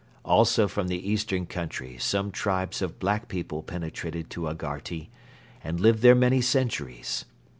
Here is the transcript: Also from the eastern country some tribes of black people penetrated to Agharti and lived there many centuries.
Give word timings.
Also 0.25 0.67
from 0.67 0.87
the 0.87 1.07
eastern 1.11 1.45
country 1.45 1.95
some 1.99 2.31
tribes 2.31 2.81
of 2.81 2.97
black 2.97 3.27
people 3.27 3.61
penetrated 3.61 4.31
to 4.31 4.47
Agharti 4.49 5.11
and 5.63 5.79
lived 5.79 6.01
there 6.01 6.15
many 6.15 6.41
centuries. 6.41 7.25